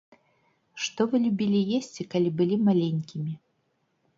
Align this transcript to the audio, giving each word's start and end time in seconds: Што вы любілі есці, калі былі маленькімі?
Што 0.85 1.01
вы 1.11 1.15
любілі 1.25 1.61
есці, 1.81 2.07
калі 2.15 2.29
былі 2.41 2.55
маленькімі? 2.71 3.33